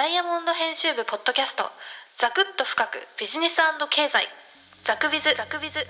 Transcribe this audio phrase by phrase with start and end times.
[0.00, 1.64] ダイヤモンド編集部ポッドキャスト。
[2.16, 3.56] ザクッと深くビジネス
[3.90, 4.24] 経済。
[4.82, 5.24] ザクビズ。
[5.36, 5.86] ザクビズ。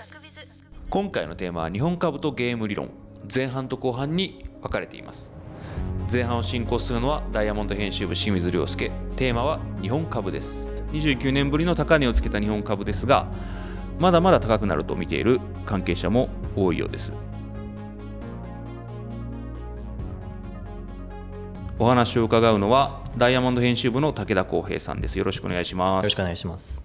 [0.89, 2.89] 今回のテーマは日本株とゲーム理論。
[3.33, 5.31] 前半と後半に分かれています。
[6.11, 8.91] 前半を進行するのはダイヤモンド編集部清水亮介。
[9.15, 10.67] テーマは日本株です。
[10.91, 13.31] 29年ぶりの高値をつけた日本株ですが
[13.97, 17.13] まだまだ高くなると見ている関係者も多いようです。
[21.79, 25.17] お話を伺うのはダイヤモンド編集部の武田康平さんです。
[25.17, 25.97] よろしくお願いします。
[25.97, 26.81] よろしくお願いします。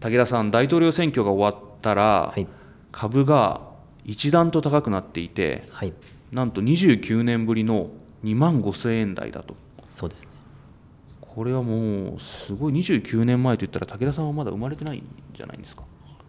[0.00, 2.46] 武田さん大統領選挙が終わったら、はい。
[2.90, 3.60] 株が
[4.04, 5.92] 一段と高くなっていてはい。
[6.32, 7.90] なんと29年ぶりの
[8.24, 9.54] 2万5000円台だと。
[9.86, 10.30] そうですね。
[11.20, 15.02] これはもうすごい29年前といったら武田さんはまだ生まれてないん
[15.34, 15.84] じゃないんですか。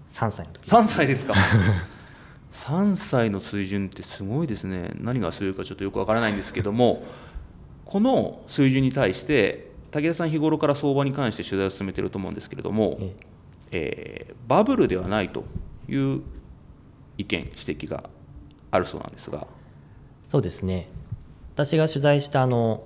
[0.09, 0.69] 3歳の時。
[0.69, 1.33] 3歳ですか。
[2.51, 4.91] 3歳の水準ってすごいですね。
[4.95, 7.03] 何がするかちょっとよくわからないんですけども
[7.89, 13.15] この水準に対して武田さん日頃から相場に関して取材を進めていると思うんですけれども、え
[13.71, 14.27] え。
[14.31, 15.43] ーバブルではないと
[15.87, 16.21] いう
[17.17, 18.03] 意見指摘が
[18.69, 19.47] あるそうなんですが。
[20.27, 20.87] そうですね。
[21.55, 22.83] 私が取材したあの、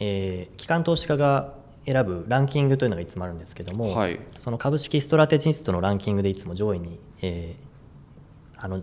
[0.00, 1.52] えー機関投資家が
[1.84, 4.18] 選ぶランキングというのがいつもあるんですけども、はい。
[4.38, 7.62] その株式ストラテジストのランキングでいつも上位に、えー
[8.56, 8.80] あの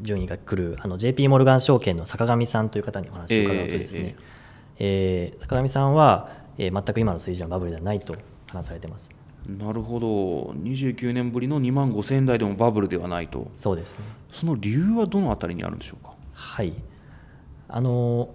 [0.00, 4.37] 順位が来るあの JP モルガン証券の坂上さんという方にお話を伺うとですね、えー
[5.38, 8.16] 坂上さんは、えー全く今の水準はバブルではないと
[8.48, 9.10] 話されてます。
[9.46, 10.06] なるほど。
[10.60, 13.50] 29年ぶりの2万5000円台でもバブルではないと。
[13.56, 14.04] そうですね。
[14.32, 16.14] その理由はどのあたりにあるんでしょうか？
[16.32, 16.72] はい。
[17.68, 18.30] あの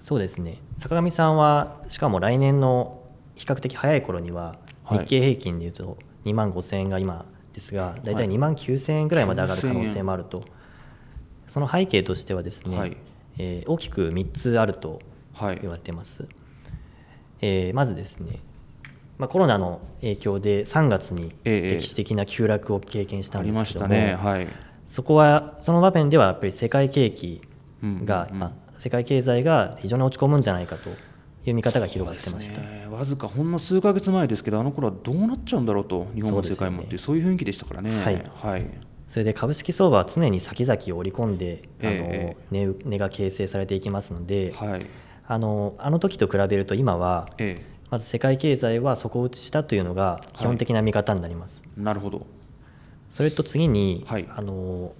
[0.00, 0.58] そうですね。
[0.78, 3.02] 坂上さんはしかも来年の
[3.34, 4.98] 比較的早い頃にははい。
[5.00, 10.44] 日経平均でいうと2万5000円が今ですが大体2万9000円ぐらいまで上がる可能性もあると、
[11.46, 12.96] その背景としてはですね、はい。
[13.38, 15.00] えー大きく3つあるとはい
[15.60, 16.28] 言われています、
[17.40, 18.38] えーまずですね、
[19.18, 21.76] まあ、コロナの影響で3月にええ。
[21.76, 24.14] 歴史的な急落を経験したあんですけども、ね。
[24.14, 24.48] はい。
[24.88, 27.40] そこはその場面ではやっぱり世界景気
[28.04, 28.38] が、うんうんうん。
[28.40, 30.90] まあ世界経済が非常に落ち込むんじゃないかと
[31.46, 32.86] いう見方が広がってました、ね。
[32.90, 37.90] わずかほんの数か月前ですけどあの頃はどうなっちゃうんだろうと日本も世界もってそういう雰囲気でしたからね。
[38.02, 38.22] はい。
[38.34, 38.66] はい。
[39.08, 44.86] それで株式相場は常に先々を織り込んで、えあの値値が形成されていきますので、はい
[45.28, 47.56] あのあの時と比べると今はえ
[47.90, 52.26] まず世界経済は底打ちしたというのが基本的な見方になります、えなるほど。
[53.10, 54.28] それと次に、はい。
[54.28, 54.92] あの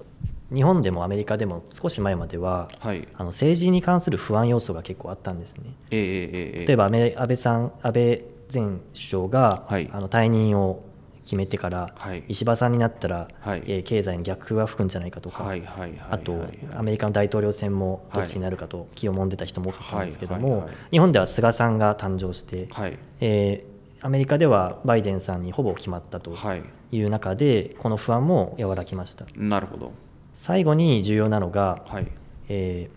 [0.52, 3.08] 日本でもアメリカでも少し前までははい。
[3.14, 5.64] あの政治に関する不安要素が結構あったんですね。
[5.90, 6.66] ええええええ。
[6.66, 9.90] 例えば安倍安倍さん安倍前首相が、はい。
[9.92, 10.84] あの退任を
[11.26, 12.24] 決めてから、はい。
[12.28, 13.62] 石破さんになったら、はい。
[13.66, 20.76] えー経済に逆風が吹くんじゃないかとか、はいはいはいあと、はいアメリカの大統領選もどっちになるかと気をもんでた人も多かったんですけども、はいはいはい。
[20.92, 22.98] 日本では菅さんが誕生して、はい。
[23.20, 26.62] えーアメリカではバイデンさんにほぼ決まったとはい。
[26.92, 29.24] いう中で、この不安も和らぎました。
[29.36, 29.92] なるほど。
[30.34, 32.06] 最後に重要なのが、はい。
[32.48, 32.96] えー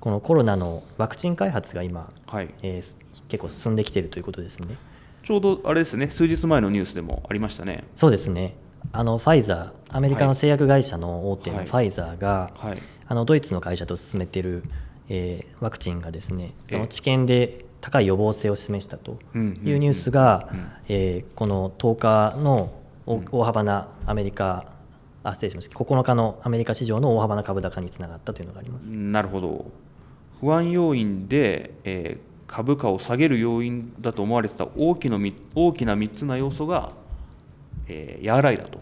[0.00, 2.48] このコロナのワクチン開発が今、はい。
[2.62, 2.96] えー
[3.28, 4.76] 結構進んできているということですね。
[5.22, 7.84] ちょうどあれですね数日前のニュースでもありましたね。
[7.96, 8.56] そうですね。
[8.92, 11.66] あのファイザーアメリカの製薬会社の大手のはい。
[11.66, 12.82] ファイザーが、はい。
[13.06, 14.62] あのドイツの会社と進めている、
[15.08, 16.78] えーワクチンがですねそえ。
[16.78, 20.66] えの治験で高い予防性を示したとうんうんうんいうニュースが、うん。
[20.88, 22.72] えーこの10日の
[23.06, 24.66] 大幅なアメリカ
[25.24, 25.76] あ失礼しました。
[25.78, 28.86] 9日のアメリカ市場の大幅な株高につながったというのがあります。
[28.90, 29.66] なるほど。
[30.40, 36.92] 不安要因で、えー株価を下げる要因だと思われてた大きなみ大きな3つの要素が、
[37.86, 38.80] えー和らいだと、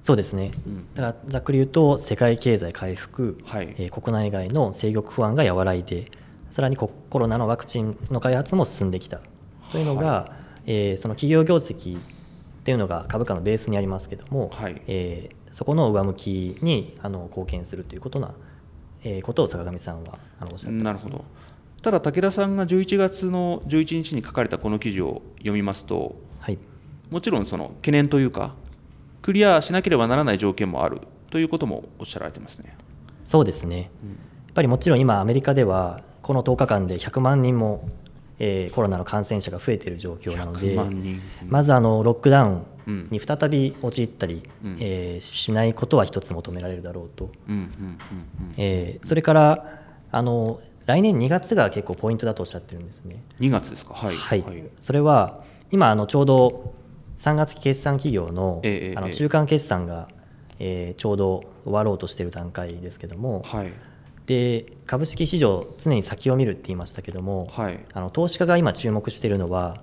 [0.00, 0.94] そうですね、うん。
[0.94, 3.74] だからざっくり言うと世界経済回復、はい。
[3.78, 6.10] えー国内外の制御不安が和らいで
[6.50, 9.20] さらにココロナのワクチンの開発も進んできた。
[9.70, 10.32] というのが、
[10.64, 12.00] えーその企業業績っ
[12.64, 14.80] ていうのが株価のベースにありますけども、はい。
[14.86, 18.34] えーそこの上向きにあの貢献するということな、
[19.04, 21.24] えーことを坂上さんはあのおっしゃってます、なるほど
[21.82, 26.58] ただ武田さんが11月の11日に書かれたこの記事を読みますとはい。
[27.10, 28.54] もちろんその懸念というか
[29.22, 31.00] クリアしなければならない条件もある
[31.30, 32.76] ということもおっしゃられてますね。
[33.24, 33.88] そうですね、やっ
[34.54, 37.88] ぱりもちろん今、アメリカではこの10日間で100万人も、
[38.38, 42.94] えーコロナの感染者が増えている状況なので100万人、まずあのロックダウうん。
[43.04, 44.76] ンに再び陥ったり、うん。
[44.80, 48.54] えーしないことは一つ求められるだろうと、うんうんうんうん。
[48.56, 49.80] えーそれから
[50.12, 50.60] あの
[50.90, 53.22] 来年2月が結構ポイントだとおっしゃってるんですね。
[53.40, 53.94] 2月ですか？
[53.94, 54.44] はい、はい。
[54.80, 56.74] それは今あのちょうど
[57.18, 58.62] 3月期決算企業の,、
[58.96, 60.08] あの中間決算が、
[60.58, 63.72] えーちょうど終わろうとしている段階ですけども、はい。
[64.26, 67.78] で株式市場常に先を見るって言いましたけども、はい。
[67.92, 69.76] あの投資家が今注目しているのは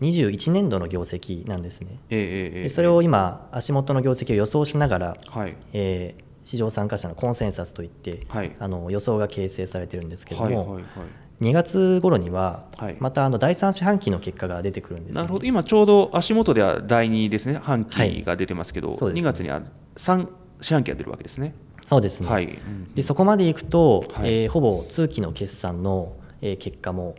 [0.00, 1.98] 21年度の業績なんですね。
[2.10, 2.26] ええええ
[2.56, 2.62] ええ。
[2.64, 5.56] でそれを今足元の業績を予想しながら、はい。
[5.72, 8.54] えー市場参加者のコンセンサスといって、はい。
[8.58, 10.84] あの予想が形成されてるんですけども、はいはいはい。
[11.40, 12.96] 2月頃にははい。
[13.00, 15.14] またあの第3四半期の結果が出てくるんです、ね。
[15.14, 15.44] なるほど。
[15.44, 17.54] 今ちょうど足元では第2ですね。
[17.54, 19.28] 半期が出てますけど、そうですね。
[19.28, 19.62] 2月には
[19.96, 20.28] 3
[20.60, 21.54] 四半期が出るわけですね。
[21.84, 24.42] そうですね、はい、うんでそこまでいくと、はい。
[24.42, 27.16] えーほぼ通期の決算の、えー結果も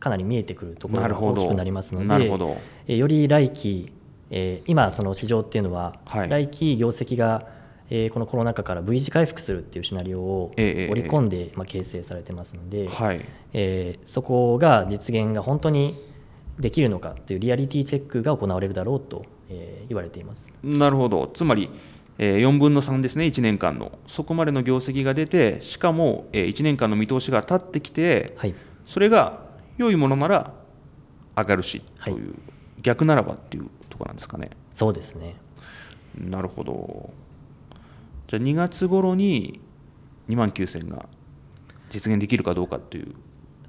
[0.00, 2.56] かなり見えてくるところが大きくなりますのでなるほど。
[2.86, 3.92] えーより来期、
[4.30, 6.28] えー今その市場っていうのは、はい。
[6.28, 7.46] 来期業績が、
[7.90, 13.24] えーこのコロナ禍から V 字回復するっていうシナリオを織り込んで、まあ、形成されてますので、はい。
[13.52, 16.04] えーそこが実現が本当に
[16.58, 20.48] できるのかというリアリティチェックが行われるだろうと、えー言われています。
[20.62, 21.30] なるほど。
[21.32, 21.70] つまり、
[22.18, 23.98] えー4分の3ですね1年間の。
[24.06, 28.54] そこまでの業績が出てしかも、え1年間の見通しが立ってきてはい、
[28.86, 29.40] それが
[29.76, 30.52] 良いものなら
[31.36, 32.34] 上がるしという、は
[32.82, 34.50] 逆ならばっていうところなんですかね。
[34.72, 35.36] そうですね。
[36.18, 37.10] なるほど
[38.28, 39.60] じゃあ2月頃に
[40.28, 41.08] 2万9000が
[41.90, 43.14] 実現できるかどうかっていう。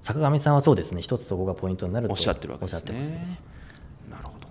[0.01, 3.39] 坂上さんはそうですね、一つそこがポイントになるとおっしゃってるわけですおっしゃってますね。
[4.09, 4.47] なるほど。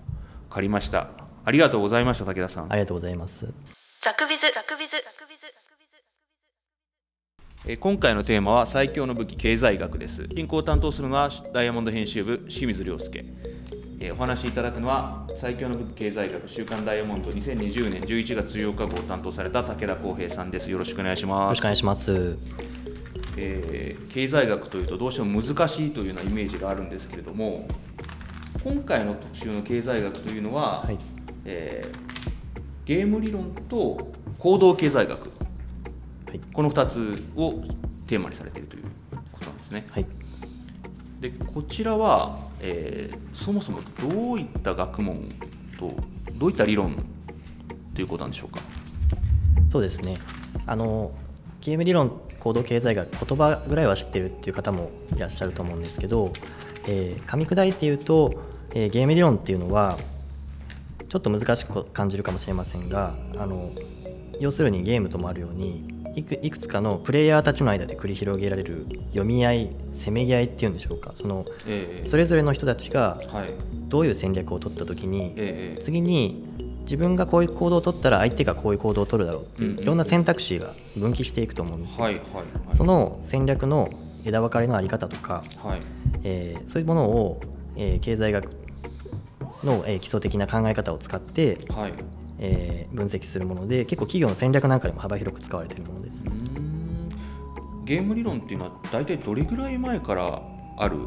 [0.49, 1.11] 分かりました。
[1.45, 2.73] ありがとうございました武田さん。
[2.73, 3.47] ありがとうございます。
[4.01, 4.51] ザクビズ。
[4.55, 4.93] ザクビズ。
[4.93, 5.55] ザクビズ。
[7.67, 10.27] えー今回のテーマは最強の武器経済学です。
[10.35, 13.25] 進行を担当するのはダイヤモンド編集部清水亮介
[14.01, 22.39] えーお話しいただくのは最強の武器経済学週刊ダイヤモンド2020年11月14日号を担当された武田康平さんですよろしくお願いしよますろしくお願いします。
[23.37, 27.69] えー経済学というとどうしても難しいというようなイメージがあるんですけれども
[28.65, 30.99] 今回の特集の経済学というのは、はい
[31.45, 32.09] えー
[32.85, 33.99] ゲーム理論と
[34.39, 35.27] 行動経済学は
[36.35, 37.53] いこの2つを
[38.07, 38.83] テーマにされているという
[39.31, 39.85] ことなんですね。
[39.91, 40.05] はい。
[41.21, 45.29] でこちらは、えーそもそもどういった学問
[45.79, 45.95] と
[46.35, 46.97] どういった理論
[47.95, 48.61] ということなんでしょうか？
[49.69, 50.19] そうですね。
[50.67, 51.13] あの
[51.61, 56.33] ゲーム理論行動経済学言葉ぐらいは知ってるっていう方もいらっしゃると思うんですけど、
[56.87, 58.33] えー噛み砕いて言うと、
[58.75, 59.99] えーゲーム理論っていうのは
[61.09, 63.71] ちょっと難しく感じるかもしれませんが、あの
[64.41, 71.13] 要するにゲームともあるようにいくいくつかのプレイヤーたちの間で繰り広げられる読み合いせめぎ合いっていうんでしょうか。
[71.15, 73.53] そのえーそれぞれの人たちがはい。
[73.89, 76.45] どういう戦略を取った時にえー次に
[76.81, 82.45] 自分がこういう行動を取ったら相手がこういう行動を取るだろうっていういろんな選択肢が分岐していくと思うんですよ、はいはいはい。
[82.77, 83.91] その戦略の
[84.25, 85.81] 枝分かれのあり方とか、はい。
[86.25, 87.41] えーそういうものを、
[87.77, 88.51] えー経済学
[89.63, 91.93] の、えー基礎的な考え方を使って、はい。
[92.41, 96.25] えー分析するもので結構企業の戦略なんかでも幅広く使われているものです
[97.85, 100.43] ゲーム理論っていうのは大体どれぐらい前から
[100.79, 100.99] ある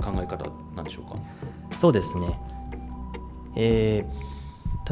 [0.00, 1.76] 考え方なんでしょうか？
[1.76, 2.38] そうですね、
[3.56, 4.28] えー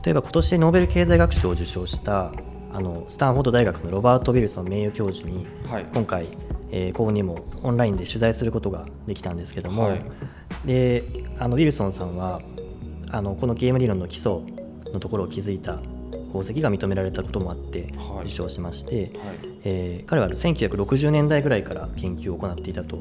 [0.04, 2.30] 例えば今年ノーベル経済学賞を受賞した
[2.70, 5.86] あのスタンフォード大学のロバート・ウィルソン名誉教授にはい。
[5.94, 6.26] 今回、
[6.70, 10.04] えーここにもオンラインで取材することができたんですけども、はい
[10.66, 11.02] で
[11.38, 12.42] あのウィルソンさんは
[13.10, 14.40] あのこのゲーム理論の基礎
[14.96, 15.78] のところを築いた
[16.30, 19.10] 功績が認められたこともあってはい受賞しまして、はい。
[19.64, 22.98] えー彼は1960年代ぐらいから研究を行っていたと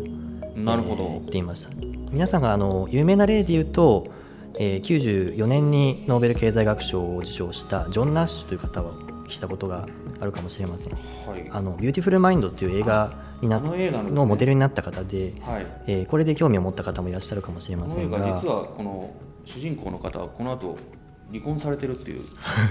[0.56, 1.70] なるほどえー言っていました
[2.12, 4.08] 皆さんがあの有名な例で言うと、
[4.60, 8.94] えー94年にノーベル経済学賞を受賞したジョン・ナッシュという方は
[9.28, 9.88] したことが
[10.20, 11.00] あるかもしれませんは
[11.38, 11.48] い。
[11.52, 15.68] あのビューティフル・マインドっていう映画になあのねのモデルになった方で、はい。
[15.88, 19.14] えーこれで興味を持った方もいらっしゃるかもしれませんが実はこの
[19.46, 20.78] 主人公の方はこの後
[21.32, 22.24] 離婚されてるっていう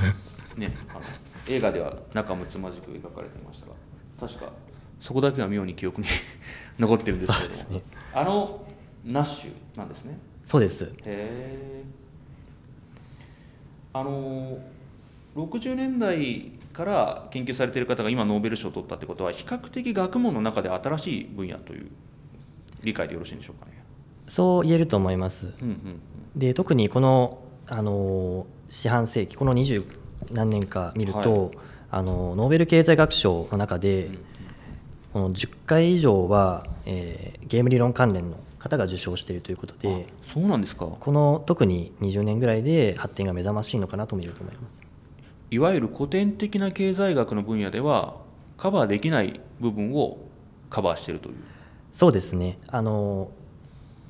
[0.56, 1.00] ねあの
[1.48, 3.72] 映画では仲睦まじく描かれていましたが
[4.20, 4.52] 確か
[5.00, 6.06] そこだけは妙に記憶に
[6.78, 7.82] 残ってるんですけれどね。
[8.14, 8.64] あの
[9.04, 10.18] ナッシュなんですね。
[10.44, 10.84] そうです。
[10.84, 11.84] へえ
[13.92, 14.58] あの
[15.36, 21.86] 60年代から研究されている方が今ノーベル賞を取ったってことは比較的学問の中で新しい分野という
[22.82, 23.84] 理解でよろしいんでしょうかね。
[24.26, 25.52] そう言えると思います。
[25.60, 26.00] うんうん。
[26.34, 29.84] で特にこの、あの四半世紀この20
[30.32, 31.56] 何年か見ると、はい。
[31.90, 34.18] あのノーベル経済学賞の中で、うん。
[35.12, 40.86] この10回以上は、えーゲーム理論関連の方が受賞しているということであそうなんですか。
[40.86, 44.80] この特に20年ぐらいで発展が目覚ましいのかなとも言えると思います。
[45.50, 48.16] いわゆる古典的な経済学の分野では
[48.56, 50.18] カバーできない部分を
[50.70, 51.34] カバーしているという。
[51.92, 52.58] そうですね。
[52.68, 53.30] あの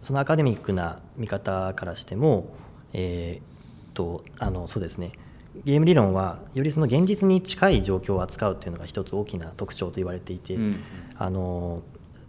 [0.00, 2.54] そのアカデミックな見方からしても、
[2.94, 3.54] えー
[3.96, 5.12] とあのそうですね。
[5.64, 10.80] ゲーム理論はよりその現実に近い状況を扱うというのが一つ大きな特徴と言われていて、うん
[11.16, 11.82] あの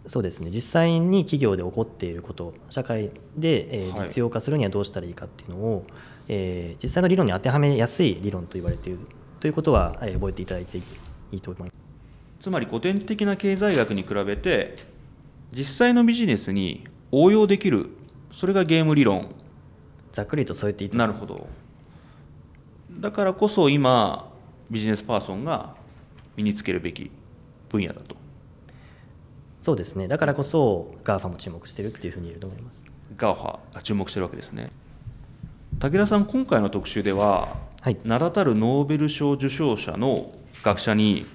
[0.06, 0.50] そうですね。
[0.52, 4.08] 実際に企業で起こっていること社会で、えーはい。
[4.08, 5.84] 実用化するにはどうしたらいいかっていうのを、
[6.28, 9.00] えー実際の理論に当てはめやすい理論と言われている
[9.40, 10.82] ということは、えー覚えていただいてい
[11.32, 11.72] いと思います。
[12.38, 14.76] つまり古典的な経済学に比べて
[15.50, 17.88] 実際のビジネスに応用できる
[18.30, 19.34] それがゲーム理論
[20.16, 21.20] ざっくりとそう言っていいと思います。
[21.20, 21.46] なるほど。
[23.00, 24.32] だからこそ今
[24.70, 25.74] ビジネスパーソンが
[26.36, 27.10] 身につけるべき
[27.68, 28.16] 分野だと。
[29.60, 30.08] そうですね。
[30.08, 32.82] だからこそ GAFA も注目してるっていうふうに言えると思います。
[33.18, 34.70] GAFA が注目してるわけですね。
[35.78, 37.98] 武田さん今回の特集でははい。
[38.02, 40.32] 名だたるノーベル賞受賞者の
[40.62, 41.26] 学者に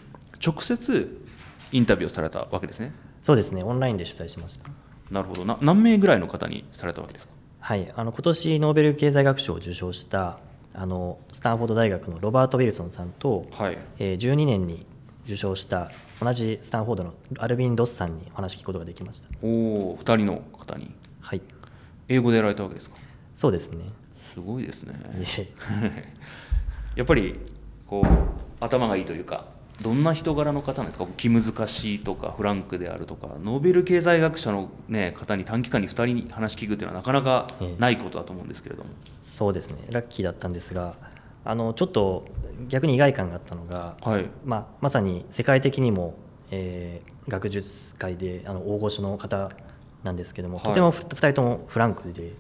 [0.44, 1.24] 直接
[1.72, 2.94] インタビューをされたわけですね。
[3.22, 3.62] そうですね。
[3.62, 4.68] オンラインで取材しました。
[5.12, 5.46] なるほど。
[5.46, 7.31] な何名ぐらいの方にされたわけですか？
[7.62, 10.40] はい、あの今年ノーベル経済学賞を受賞した
[10.74, 13.78] あのスタンフォード大学のロバート・ウィルソンさんと、はい。
[14.00, 14.86] えー12年に
[15.26, 19.30] 受賞した同じスタンフォードのアルビン・ドスさんにお話聞くことができました。
[19.44, 19.48] お
[19.94, 20.92] お2人の方に。
[21.22, 21.42] はい、
[22.10, 22.96] 英語でやられたわけですか？
[23.36, 23.86] そうですね。
[24.34, 24.96] すごいですね。
[26.96, 27.40] やっぱり
[27.86, 28.06] こう
[28.64, 29.46] 頭がいいというか
[29.82, 31.06] どんな人柄の方なんですか？
[31.18, 33.28] 気難しいとかフランクであるとか。
[33.44, 37.48] ノーベル経済学者の、ね、方に短期間に2人に話聞くっていうのはなかなか
[37.80, 38.90] ないことだと思うんですけれども、
[39.22, 40.96] そうですね、ラッキーだったんですが、
[41.44, 42.26] あのちょっと
[42.68, 44.30] 逆に意外感があったのが、はい。
[44.46, 46.16] まあ、まさに世界的にも、
[46.52, 49.52] えー学術界であの大御所の方
[50.04, 50.66] なんですけども、はい。
[50.66, 52.34] とても2人ともフランクで、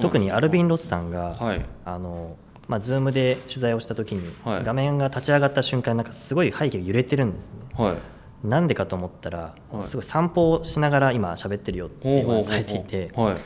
[0.00, 1.64] 特にアルビン・ロスさんが、はい。
[1.84, 2.36] あの
[2.68, 4.64] まあ、Zoom で取材をした時に、はい。
[4.64, 7.84] 画面が立ち上がった瞬間なんかすごい背景が揺れてるんですね。
[7.84, 7.96] はい。
[8.46, 9.84] なんでかと思ったら、はい。
[9.84, 13.36] すごい散歩をしながら今喋ってるよっていう話されていてはい。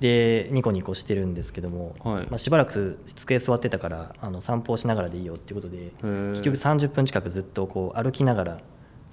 [0.00, 2.26] でニコニコしてるんですけども、はい。
[2.26, 6.30] まあ、しばらく机座ってたからあの散歩をしながらでいいよっていうことでー。
[6.30, 8.62] 結局30分近くずっとこう歩きながらちょ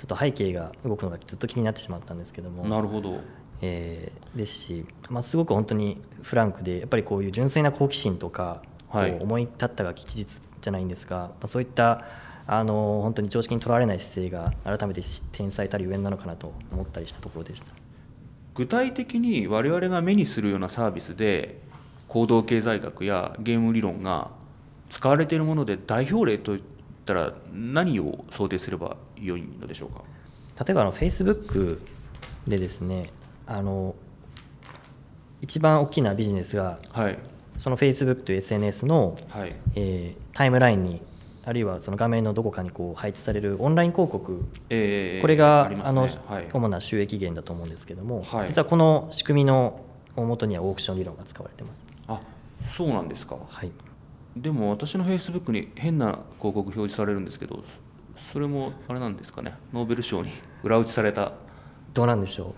[0.03, 3.21] っと背景が動くのがずっと気になってしまったんですけどもなるほど。
[3.61, 12.05] えーですし、まあ、すごく本当にフランクでやっぱりこういう純粋な好奇心とか、思い立ったが吉日じゃないんですが、まあ、そういった
[12.45, 17.67] あの本当に常識にとらわれない姿勢が改めて天才たりゆえんなのかなと思ったりしたところでした。
[18.53, 21.59] 具体的に我々が目にするようなサービスで
[22.07, 24.29] 行動経済学やゲーム理論が
[24.89, 26.61] 使われているもので代表例といっ
[27.05, 30.03] たら何を想定すれば良いのでしょうか？
[30.63, 31.79] 例えばあの Facebook
[32.47, 33.09] でですね
[33.47, 33.95] あの
[35.41, 37.17] 一番大きなビジネスがはい
[37.57, 39.55] その Facebook という SNS の、はい。
[39.75, 40.99] えータイムラインに
[41.45, 44.43] あるいはその画面のどこかにこう配置されるオンライン広告。
[44.69, 46.47] えーこれがありますあのねはい。
[46.51, 48.47] 主な収益源だと思うんですけども、はい。
[48.47, 49.81] 実はこの仕組みの
[50.15, 51.85] 大元にはオークション理論が使われてます。
[52.07, 52.21] あ
[52.75, 53.37] そうなんですか。
[53.47, 53.71] はい、
[54.37, 57.63] でも私のフェイスブックに変な広告表示されるんですけど
[58.27, 59.53] そそれもあれなんですかね。
[59.73, 60.31] ノーベル賞に
[60.63, 61.33] 裏打ちされた。
[61.93, 62.55] どうなんでしょ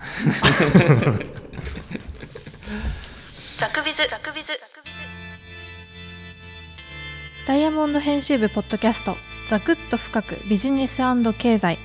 [3.60, 4.54] ザ クビズザクビズ
[7.48, 9.16] ダイヤモンド編集部ポッドキャスト
[9.50, 10.98] ザクッと深くビジネス
[11.38, 11.78] 経済。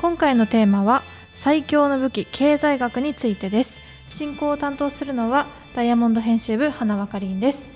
[0.00, 1.02] 今回のテーマは
[1.34, 3.80] 最強の武器経済学についてです。
[4.06, 7.72] 進行を担当するのはダイヤモンド編集部花輪かりんです、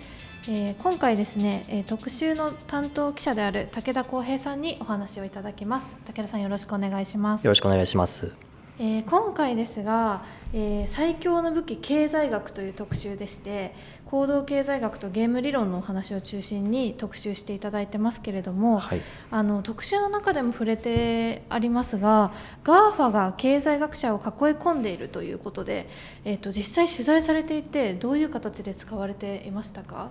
[0.49, 5.97] えー今回ですね、え特集の担当記者である武田光平さんにお話をいただきます。
[6.07, 7.45] 武田さんよろしくお願いします。
[7.45, 8.52] よろしくお願いします。
[8.79, 10.25] えー今回ですが、
[10.55, 13.75] えー最強の武器経済学という特集でして
[14.07, 19.01] 行動経済学とゲーム理論のお話を中心に特集していただいてますけれども、はい、
[19.31, 22.33] あの特集の中でも触れてありますが
[22.65, 24.23] GAFA が経済学者を囲い
[24.55, 25.89] 込んでいるということで、
[26.25, 30.11] えー、と実際取材されていてどういう形で使われていましたか？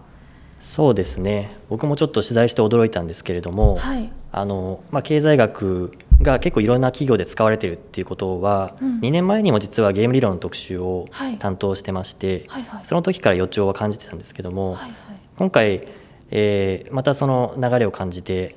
[0.61, 1.49] そうですね。
[1.69, 4.11] 僕もちょっと取材して驚いたんですけれども、はい。
[4.31, 5.91] あのまあ、経済学
[6.23, 8.99] が結構いろんな企業で使われているっていうことは、うん。
[8.99, 11.37] 2年前にも実はゲーム理論の特集をはい。
[11.37, 12.85] 担当してまして、はいはい。
[12.85, 14.91] その時から予兆は感じてたんですけども、はいはい。
[15.37, 15.87] 今回、
[16.31, 18.55] えーまたその流れを感じて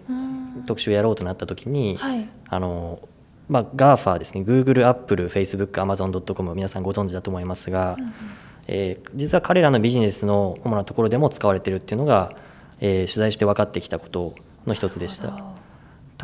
[0.66, 2.28] 特集をやろうとなった時に、はい。
[2.48, 3.00] あの
[3.48, 4.40] まあ、GAFA ですね。
[4.42, 8.12] Google、Apple、Facebook、Amazon.com 皆さんご存知だと思いますが、うんうん。
[8.68, 12.32] えー実は彼らのビジネスの主なところでも使われているっていうのが、
[12.80, 14.34] えー取材して分かってきたこと
[14.66, 15.34] の一つでした。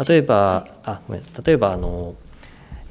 [0.09, 1.23] 例えば、あごめん。
[1.45, 2.14] 例えばあの、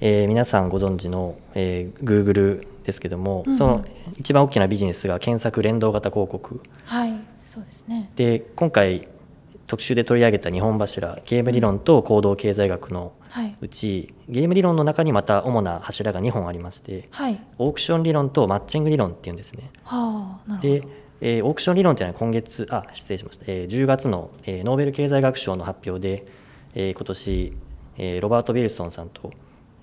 [0.01, 3.57] えー皆さんご存知の、えー Google ですけども、うんうん。
[3.57, 3.85] その
[4.17, 6.61] 一番大きなビジネスが検索連動型広告。
[6.85, 7.13] はい
[7.43, 8.09] そうですね。
[8.15, 9.07] で今回
[9.67, 13.55] 特集で取り上げた日本柱ゲーム理論と行動経済学のはい。
[13.61, 17.39] うちゲーム理論の中にまた主な柱が2本ありましてはい。
[17.59, 19.69] オークション理論とマッチング理論っていうんですね。
[19.83, 20.89] はあなるほでど
[21.21, 26.25] えーオークション理論というのは今月あ失礼しました、えー10月の、えーノーベル経済学賞の発表で、
[26.73, 27.53] えー今年、
[27.97, 29.31] えーロバート・ウィルソンさんと、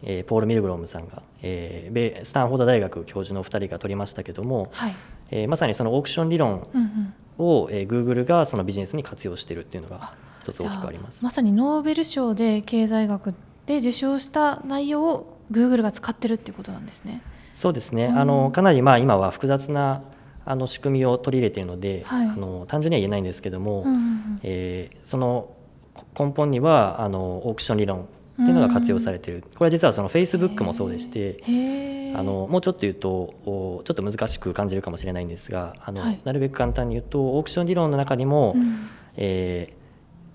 [0.02, 4.97] えーポール・ミルグロムさんが、えー米スタンフォード大学教授の2人が取りましたけども、はい。
[5.31, 7.14] えーまさにそのオークション理論うんうん。
[7.38, 11.23] を、えー、Google がそのビジネスに活用しているっていうのが一つ大きくあります。
[11.23, 13.35] まさにノーベル賞で経済学
[13.66, 17.21] で受賞した内容を Google が使ってるっていうことなんですね。
[17.57, 18.19] そうですね、うん。
[18.19, 20.02] あのかなりまあ今は複雑な
[20.47, 22.26] あの仕組みを取り入れているので、はい。
[22.28, 24.40] あの単純には言えないんですけども、うんうんうん。
[24.43, 25.50] えーその
[26.19, 28.03] 根本にはあのオークション理論っ
[28.37, 31.38] ていうのが活用されている、これは実はその Facebook もそうでして、
[32.15, 33.11] あのもうちょっと言うと
[33.45, 36.21] おちょっと難しく感じるかもしれないんですがあの、はい。
[36.25, 38.88] なるべく簡単に言うとオークション理論の中にも、うん。
[39.17, 39.87] えー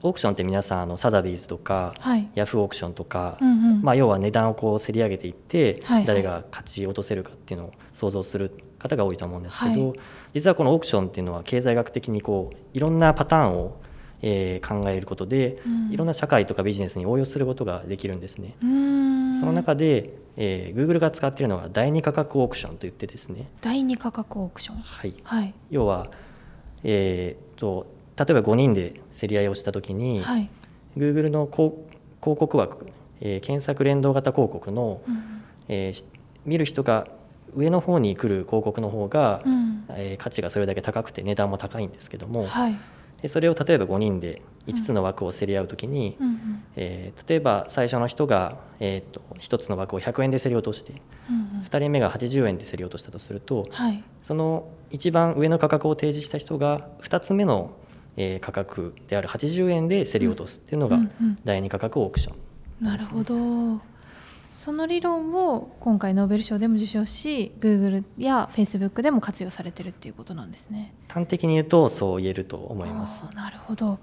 [0.03, 2.27] オークションって皆さんあのサザビーズとか、はい。
[2.33, 3.81] ヤフーオークションとか、うんうん。
[3.83, 5.97] まあ、要は値段をこう競り上げていって、はい。
[5.97, 6.05] はい。
[6.07, 9.99] 誰が勝ち落とせるかっていうのを想像する方が多いと思うんですけど、はい。
[10.33, 13.79] 実はこのオークションっていうのは経済学的にこういろんなパターンを、
[14.21, 15.91] えー考えることで、うん。
[15.91, 18.55] いろんな社会とかビジネスに応用することができるんですね。
[19.39, 24.77] その中で、えー Google が使っているのが第二価格オークションといってですね、第二価格オークション？
[24.77, 25.53] はい、はい。
[25.69, 26.09] 要は、
[26.83, 27.87] えーと
[28.17, 30.49] 例えば5人で競り合いをした時に、はい。
[30.97, 31.73] Google の広
[32.21, 32.85] 広告枠、
[33.21, 35.41] えー検索連動型広告の、うん。
[35.69, 36.05] えーし
[36.45, 37.07] 見る人が
[37.55, 39.85] 上の方に来る広告の方が、うん。
[39.89, 42.75] えー価値がそれだけ高くて値段も高いんですけども、はい
[43.21, 46.63] でそれを例えば5人で5つの枠を競り合う時に、うんうん。
[46.75, 51.63] えー例えば最初の人が、えー、と1つの枠を100円で競り落としてうんうん。
[51.63, 54.03] 2人目が80円で競り落としたとするとはい。
[54.21, 57.71] その一番上の価格を提示した人が2つ目の、
[58.17, 61.39] えー価格である80円で競り落とすっていうのがうんうん。
[61.43, 62.85] 第二価格オークション。
[62.85, 63.79] なるほど
[64.53, 70.93] その理論を今回ノーベル賞でも受賞し Google や Facebook でも活用されてるっていうことなんですね。
[71.07, 73.23] 端的に言うとそう言えると思います。
[73.33, 73.97] なるほど。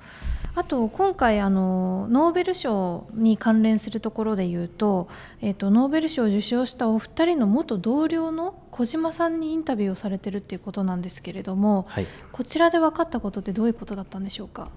[0.54, 5.08] あと今回あのノーベル賞に関連するところで言うと,、
[5.42, 14.70] えー、とノーベル賞を受賞したお二人の元同僚の小島さんにインタビューをされてるっていうことなんですけれどもはい、こちらで分かったことってどういうことだったんでしょうか？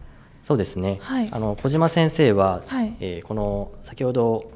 [0.43, 1.29] そうですね、はい。
[1.31, 2.93] あの小島先生は、はい。
[2.99, 4.51] えーこの先ほど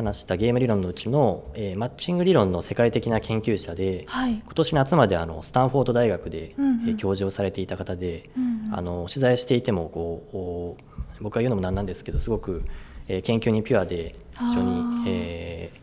[0.00, 6.88] 話したゲーム理論のうちの、えーマッチング理論の世界的な研究者で、はい、今年夏まであのスタンフォード大学で、うんうん。
[6.88, 8.74] えー教授をされていた方で、うんうん。
[8.74, 10.76] あの取材していてもこうお
[11.20, 12.64] 僕が言うのもなんなんですけどすごく、
[13.08, 15.80] えー研究にピュアで非常にえー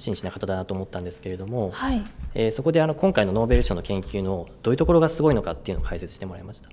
[0.00, 2.02] 真摯な方だなと思ったんですけれども、はい。
[2.34, 6.70] えーそこであの今回のノーベル賞の研究のどういうところがすごいのかっていうのを解説してもらいました。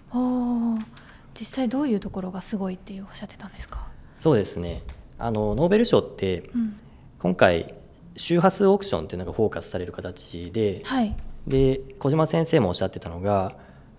[1.37, 4.83] 実際どういうところがすごいっておっしゃってたんですか、そうですね。
[5.17, 6.77] あのノーベル賞ってうん、
[7.19, 7.73] 今回
[8.17, 11.15] 周波数オークションっていうのがフォーカスされる形ではい。
[11.47, 13.53] で小島先生もおっしゃってたのが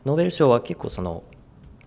[0.05, 1.23] ノーベル賞は結構その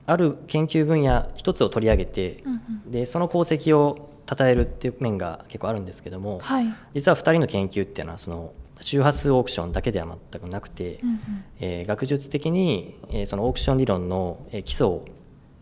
[0.06, 2.54] ある研究分野一つを取り上げてうん
[2.86, 2.92] うん。
[2.92, 6.66] でその功績を称えるっていう面が結構あるんですけどもはい。
[6.94, 11.20] 実は2人の研究っていうのはその周波数オークションだけでは全くなくて、うんうん。
[11.60, 15.06] えー学術的に、えーそのオークション理論の、えー基礎を、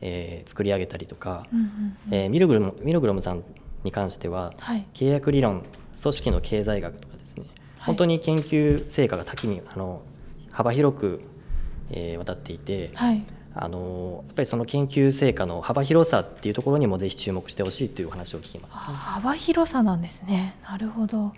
[0.01, 2.13] えー作り上げたりとか、うんうんうん。
[2.13, 3.43] えーミルグロムミルグロムさん
[3.83, 4.85] に関しては、はい。
[4.93, 5.63] 契約理論
[6.01, 7.45] 組織の経済学とかですね、
[7.77, 7.85] はい。
[7.87, 10.01] 本当に研究成果が多岐にあの
[10.51, 11.21] 幅広く、
[11.91, 13.23] えー渡っていて、はい。
[13.59, 18.79] あのやっぱりその研究成果の幅広さっていうところにもぜひ注目してほしいというお話を聞きました。
[18.79, 20.55] あ幅広さなんですね。
[20.69, 21.31] なるほど。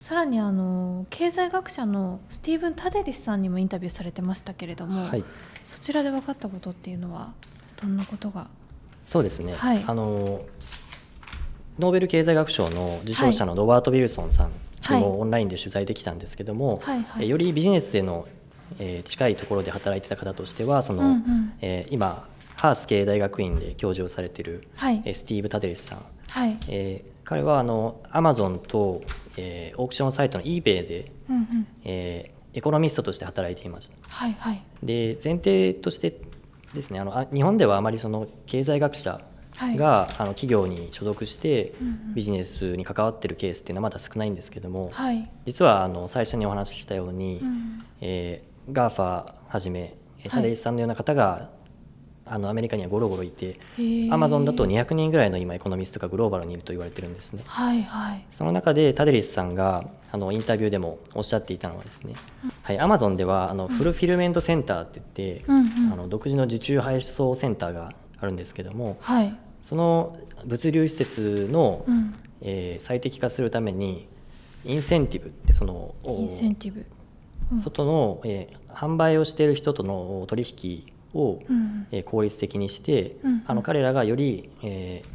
[0.00, 5.24] さらにあの経済学者のスティーブン・タデリスさんにもインタビューされてましたけれども、はい、
[5.64, 7.32] そちらで分かったことっていうのは
[7.80, 8.48] どんなことが？
[9.06, 9.84] そうですね、はい。
[9.86, 10.42] あの
[11.78, 14.98] ノーベル経済学賞の受賞者のロバート・ウィルソンさんはい。
[14.98, 17.24] にもオンラインで取材できたんですけども、はいはい。
[17.24, 18.26] えよりビジネスへの、
[18.78, 21.52] えー近いところで働いてた方としてはその、うんうん。
[21.60, 25.02] えー今ハース経営大学院で教授をされている、はい。
[25.04, 26.56] えースティーブ・タデリスさん、はい。
[26.68, 29.02] えー彼はあのアマゾンと、
[29.38, 31.66] えーオークションサイトの eBay で、うんうん。
[31.84, 33.96] えーエコノミストとして働いていました。
[34.06, 34.62] はいはい。
[34.82, 36.20] で前提として
[36.72, 39.24] ですねあのあ日本ではあまりその経済学者はい
[39.58, 42.14] が、あの企業に所属してうんうん。
[42.14, 45.30] ビジネスに関わってるケースっていうのはまだ少ないんですけども、はい。
[45.44, 47.84] 実はあの最初にお話ししたように、うん。
[48.00, 49.94] えー、 GAFA はじめ
[50.28, 51.50] タデリスさんのような方が、
[52.26, 53.58] あのアメリカにはゴロゴロいて
[54.10, 57.42] アマゾンだと200人ぐらいの今エコノミストがグローバルにいると言われてるんですね。
[57.44, 58.24] はいはい。
[58.30, 62.14] その中でタデリスさんがあのインタビューでもおっしゃっていたのはですね、
[62.62, 65.92] はい、アマゾンではあのフルフィルメントセンターって言って、うんうん。
[65.92, 67.92] あの独自の受注配送センターが
[68.24, 72.14] あるんですけどもはいその物流施設の、うん。
[72.42, 74.06] えー最適化するために
[74.66, 76.84] インセンティブってそのおインセンティブ。
[77.52, 77.58] うん。
[77.58, 81.86] 外の、えー販売をしている人との取引を、うん。
[81.92, 83.42] えー効率的にして、うん。
[83.46, 85.08] あの彼らがより、えー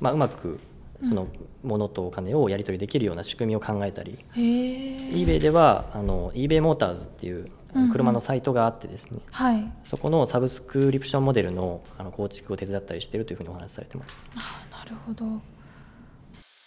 [0.00, 0.58] まあ、うまく
[1.02, 1.28] その
[1.62, 7.48] 物とお金をやり取りできるような仕組みを考えたり、へえ eBay ではあの eBay モーターズっていう
[7.92, 9.72] 車のサイトがあってですね、はい。
[9.84, 14.18] そこのサブスクリプションモデルのあの構築を手伝ったりしているというふうにお話しされてます。
[14.36, 15.24] あなるほど。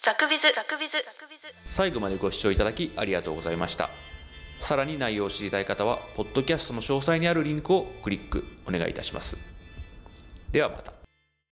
[0.02, 0.94] ザクビズザクビズ。
[0.94, 1.48] ザクビズ。
[1.66, 3.90] 最後までご視聴いただきありがとうございました。
[4.60, 9.38] さらに内容を知りたい方はポッドキャストの詳細にあるリンクをクリックお願いいたします。
[10.52, 10.99] ではまた